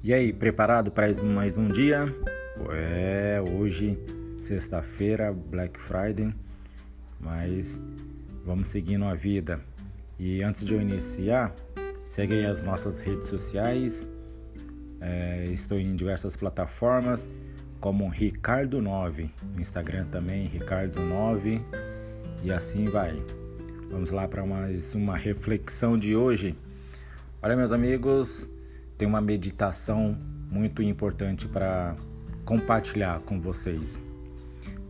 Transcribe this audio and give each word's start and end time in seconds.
E 0.00 0.14
aí, 0.14 0.32
preparado 0.32 0.92
para 0.92 1.08
mais 1.24 1.58
um 1.58 1.66
dia? 1.66 2.06
É, 2.70 3.42
hoje, 3.42 3.98
sexta-feira, 4.36 5.32
Black 5.32 5.76
Friday, 5.76 6.32
mas 7.20 7.80
vamos 8.44 8.68
seguindo 8.68 9.04
a 9.06 9.14
vida. 9.16 9.60
E 10.16 10.40
antes 10.40 10.64
de 10.64 10.72
eu 10.72 10.80
iniciar, 10.80 11.52
segue 12.06 12.34
aí 12.34 12.46
as 12.46 12.62
nossas 12.62 13.00
redes 13.00 13.26
sociais. 13.26 14.08
É, 15.00 15.46
estou 15.46 15.80
em 15.80 15.96
diversas 15.96 16.36
plataformas, 16.36 17.28
como 17.80 18.08
Ricardo9, 18.08 19.28
no 19.52 19.60
Instagram 19.60 20.06
também, 20.06 20.48
Ricardo9, 20.48 21.60
e 22.44 22.52
assim 22.52 22.84
vai. 22.84 23.20
Vamos 23.90 24.12
lá 24.12 24.28
para 24.28 24.46
mais 24.46 24.94
uma 24.94 25.16
reflexão 25.16 25.98
de 25.98 26.14
hoje. 26.14 26.56
Olha, 27.42 27.56
meus 27.56 27.72
amigos, 27.72 28.48
tem 28.98 29.06
uma 29.06 29.20
meditação 29.20 30.18
muito 30.50 30.82
importante 30.82 31.46
para 31.46 31.96
compartilhar 32.44 33.20
com 33.20 33.40
vocês. 33.40 34.00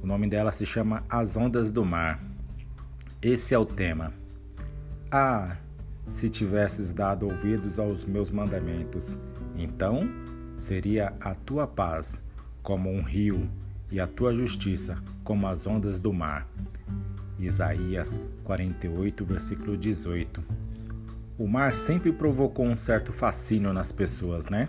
O 0.03 0.07
nome 0.07 0.27
dela 0.27 0.51
se 0.51 0.65
chama 0.65 1.05
As 1.11 1.37
Ondas 1.37 1.71
do 1.71 1.85
Mar. 1.85 2.19
Esse 3.21 3.55
é 3.55 3.59
o 3.59 3.67
tema. 3.67 4.15
Ah, 5.13 5.59
se 6.09 6.31
tivesses 6.31 6.93
dado 6.93 7.27
ouvidos 7.27 7.79
aos 7.79 8.07
meus 8.07 8.31
mandamentos, 8.31 9.19
então 9.55 10.09
seria 10.57 11.13
a 11.21 11.35
tua 11.35 11.67
paz 11.67 12.23
como 12.63 12.91
um 12.91 13.03
rio 13.03 13.51
e 13.91 14.01
a 14.01 14.07
tua 14.07 14.35
justiça 14.35 14.97
como 15.23 15.47
as 15.47 15.67
ondas 15.67 15.99
do 15.99 16.13
mar. 16.13 16.49
Isaías 17.39 18.21
48, 18.45 19.25
versículo 19.25 19.77
18. 19.77 20.68
O 21.39 21.47
mar 21.47 21.73
sempre 21.73 22.13
provocou 22.13 22.67
um 22.67 22.75
certo 22.75 23.13
fascínio 23.13 23.73
nas 23.73 23.93
pessoas, 23.93 24.49
né? 24.49 24.69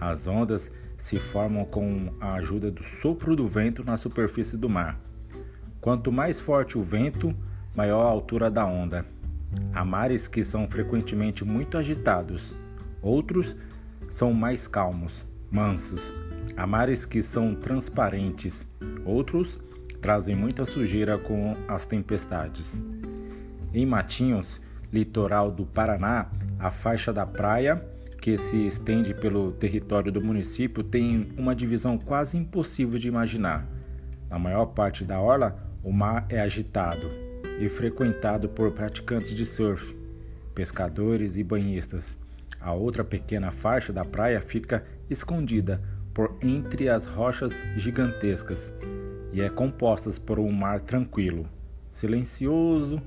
As 0.00 0.26
ondas 0.26 0.72
se 0.96 1.20
formam 1.20 1.64
com 1.64 2.12
a 2.20 2.34
ajuda 2.34 2.72
do 2.72 2.82
sopro 2.82 3.36
do 3.36 3.46
vento 3.46 3.84
na 3.84 3.96
superfície 3.96 4.56
do 4.56 4.68
mar. 4.68 5.00
Quanto 5.80 6.10
mais 6.10 6.40
forte 6.40 6.76
o 6.76 6.82
vento, 6.82 7.32
maior 7.72 8.00
a 8.00 8.10
altura 8.10 8.50
da 8.50 8.66
onda. 8.66 9.06
Há 9.72 9.84
mares 9.84 10.26
que 10.26 10.42
são 10.42 10.66
frequentemente 10.66 11.44
muito 11.44 11.78
agitados, 11.78 12.52
outros 13.00 13.56
são 14.08 14.32
mais 14.32 14.66
calmos, 14.66 15.24
mansos. 15.52 16.12
Há 16.56 16.66
mares 16.66 17.06
que 17.06 17.22
são 17.22 17.54
transparentes, 17.54 18.68
outros 19.04 19.56
trazem 20.00 20.34
muita 20.34 20.64
sujeira 20.64 21.16
com 21.16 21.56
as 21.68 21.86
tempestades. 21.86 22.84
Em 23.72 23.86
Matinhos, 23.86 24.60
litoral 24.92 25.50
do 25.50 25.64
Paraná, 25.64 26.30
a 26.58 26.70
faixa 26.70 27.12
da 27.12 27.24
praia, 27.24 27.82
que 28.20 28.36
se 28.36 28.66
estende 28.66 29.14
pelo 29.14 29.52
território 29.52 30.12
do 30.12 30.24
município, 30.24 30.84
tem 30.84 31.32
uma 31.36 31.56
divisão 31.56 31.98
quase 31.98 32.36
impossível 32.36 32.98
de 32.98 33.08
imaginar. 33.08 33.66
Na 34.28 34.38
maior 34.38 34.66
parte 34.66 35.04
da 35.04 35.20
orla, 35.20 35.56
o 35.82 35.92
mar 35.92 36.26
é 36.28 36.40
agitado 36.40 37.10
e 37.58 37.68
frequentado 37.68 38.48
por 38.48 38.70
praticantes 38.72 39.34
de 39.34 39.44
surf, 39.44 39.96
pescadores 40.54 41.36
e 41.36 41.42
banhistas. 41.42 42.16
A 42.60 42.72
outra 42.72 43.02
pequena 43.02 43.50
faixa 43.50 43.92
da 43.92 44.04
praia 44.04 44.40
fica 44.40 44.84
escondida 45.10 45.82
por 46.14 46.36
entre 46.42 46.88
as 46.88 47.06
rochas 47.06 47.60
gigantescas 47.76 48.72
e 49.32 49.40
é 49.40 49.48
composta 49.48 50.10
por 50.20 50.38
um 50.38 50.52
mar 50.52 50.80
tranquilo, 50.80 51.48
silencioso 51.90 53.02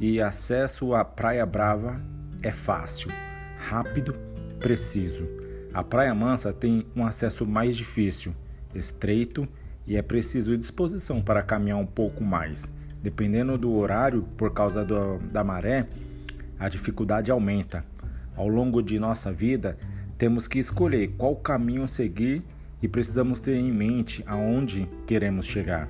e 0.00 0.18
acesso 0.18 0.94
à 0.94 1.04
Praia 1.04 1.44
Brava 1.44 2.00
é 2.42 2.50
fácil, 2.50 3.10
rápido, 3.58 4.16
preciso. 4.58 5.28
A 5.74 5.84
Praia 5.84 6.14
Mansa 6.14 6.54
tem 6.54 6.86
um 6.96 7.04
acesso 7.04 7.46
mais 7.46 7.76
difícil, 7.76 8.34
estreito 8.74 9.46
e 9.86 9.96
é 9.96 10.02
preciso 10.02 10.56
disposição 10.56 11.20
para 11.20 11.42
caminhar 11.42 11.78
um 11.78 11.86
pouco 11.86 12.24
mais. 12.24 12.72
Dependendo 13.02 13.58
do 13.58 13.72
horário, 13.74 14.22
por 14.38 14.54
causa 14.54 14.82
do, 14.82 15.18
da 15.18 15.44
maré, 15.44 15.86
a 16.58 16.68
dificuldade 16.68 17.30
aumenta. 17.30 17.84
Ao 18.34 18.48
longo 18.48 18.82
de 18.82 18.98
nossa 18.98 19.30
vida, 19.30 19.76
temos 20.16 20.48
que 20.48 20.58
escolher 20.58 21.08
qual 21.18 21.36
caminho 21.36 21.86
seguir 21.86 22.42
e 22.82 22.88
precisamos 22.88 23.38
ter 23.38 23.56
em 23.56 23.70
mente 23.70 24.24
aonde 24.26 24.88
queremos 25.06 25.44
chegar. 25.44 25.88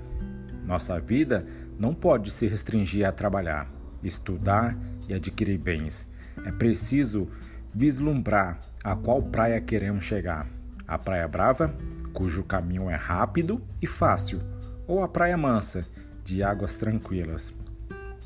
Nossa 0.66 1.00
vida 1.00 1.46
não 1.78 1.94
pode 1.94 2.30
se 2.30 2.48
restringir 2.48 3.06
a 3.06 3.12
trabalhar 3.12 3.79
estudar 4.02 4.76
e 5.08 5.14
adquirir 5.14 5.58
bens. 5.58 6.06
É 6.44 6.52
preciso 6.52 7.28
vislumbrar 7.74 8.58
a 8.82 8.96
qual 8.96 9.22
praia 9.22 9.60
queremos 9.60 10.04
chegar: 10.04 10.48
a 10.86 10.98
Praia 10.98 11.28
Brava, 11.28 11.74
cujo 12.12 12.42
caminho 12.42 12.90
é 12.90 12.96
rápido 12.96 13.62
e 13.80 13.86
fácil, 13.86 14.40
ou 14.86 15.02
a 15.02 15.08
Praia 15.08 15.36
Mansa, 15.36 15.86
de 16.24 16.42
águas 16.42 16.76
tranquilas. 16.76 17.54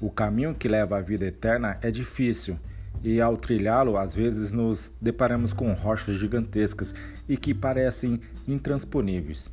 O 0.00 0.10
caminho 0.10 0.54
que 0.54 0.68
leva 0.68 0.98
à 0.98 1.00
vida 1.00 1.24
eterna 1.24 1.78
é 1.80 1.90
difícil 1.90 2.58
e, 3.02 3.20
ao 3.20 3.36
trilhá-lo, 3.36 3.96
às 3.96 4.14
vezes 4.14 4.50
nos 4.50 4.90
deparamos 5.00 5.52
com 5.52 5.72
rochas 5.72 6.16
gigantescas 6.16 6.94
e 7.28 7.36
que 7.36 7.54
parecem 7.54 8.20
intransponíveis. 8.46 9.50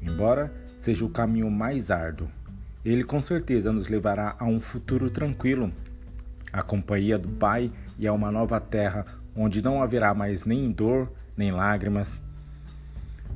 Embora 0.00 0.52
seja 0.78 1.04
o 1.04 1.10
caminho 1.10 1.50
mais 1.50 1.90
árduo, 1.90 2.28
ele 2.90 3.02
com 3.02 3.20
certeza 3.20 3.72
nos 3.72 3.88
levará 3.88 4.36
a 4.38 4.44
um 4.44 4.60
futuro 4.60 5.10
tranquilo, 5.10 5.70
à 6.52 6.62
companhia 6.62 7.18
do 7.18 7.28
Pai 7.28 7.72
e 7.98 8.06
a 8.06 8.12
uma 8.12 8.30
nova 8.30 8.60
terra 8.60 9.04
onde 9.34 9.60
não 9.60 9.82
haverá 9.82 10.14
mais 10.14 10.44
nem 10.44 10.70
dor, 10.70 11.10
nem 11.36 11.50
lágrimas. 11.50 12.22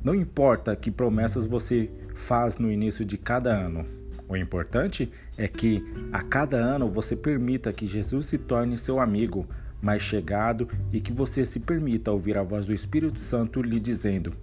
Não 0.03 0.15
importa 0.15 0.75
que 0.75 0.89
promessas 0.89 1.45
você 1.45 1.91
faz 2.15 2.57
no 2.57 2.71
início 2.71 3.03
de 3.03 3.17
cada 3.17 3.53
ano. 3.53 3.85
O 4.27 4.37
importante 4.37 5.11
é 5.37 5.47
que 5.49 5.83
a 6.13 6.21
cada 6.21 6.57
ano 6.57 6.87
você 6.87 7.15
permita 7.15 7.73
que 7.73 7.85
Jesus 7.85 8.27
se 8.27 8.37
torne 8.37 8.77
seu 8.77 9.01
amigo 9.01 9.45
mais 9.81 10.01
chegado 10.01 10.69
e 10.93 11.01
que 11.01 11.11
você 11.11 11.45
se 11.45 11.59
permita 11.59 12.11
ouvir 12.11 12.37
a 12.37 12.43
voz 12.43 12.65
do 12.65 12.73
Espírito 12.73 13.19
Santo 13.19 13.61
lhe 13.61 13.81
dizendo: 13.81 14.33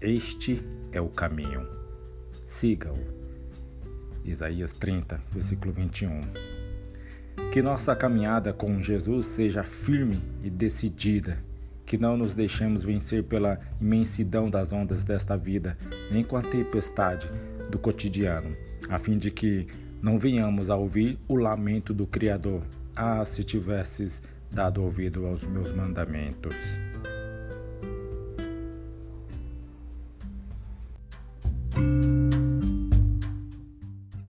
Este 0.00 0.62
é 0.92 1.00
o 1.00 1.08
caminho. 1.08 1.66
Siga-o. 2.44 3.21
Isaías 4.24 4.72
30, 4.72 5.20
versículo 5.30 5.72
21. 5.72 6.20
Que 7.50 7.62
nossa 7.62 7.94
caminhada 7.94 8.52
com 8.52 8.80
Jesus 8.80 9.26
seja 9.26 9.62
firme 9.62 10.22
e 10.42 10.50
decidida, 10.50 11.38
que 11.84 11.98
não 11.98 12.16
nos 12.16 12.34
deixemos 12.34 12.82
vencer 12.82 13.24
pela 13.24 13.58
imensidão 13.80 14.48
das 14.48 14.72
ondas 14.72 15.04
desta 15.04 15.36
vida, 15.36 15.76
nem 16.10 16.24
com 16.24 16.36
a 16.36 16.42
tempestade 16.42 17.28
do 17.70 17.78
cotidiano, 17.78 18.56
a 18.88 18.98
fim 18.98 19.18
de 19.18 19.30
que 19.30 19.66
não 20.00 20.18
venhamos 20.18 20.70
a 20.70 20.76
ouvir 20.76 21.18
o 21.28 21.36
lamento 21.36 21.92
do 21.92 22.06
Criador. 22.06 22.62
Ah, 22.94 23.24
se 23.24 23.42
tivesses 23.42 24.22
dado 24.50 24.82
ouvido 24.82 25.26
aos 25.26 25.44
meus 25.44 25.72
mandamentos. 25.72 26.56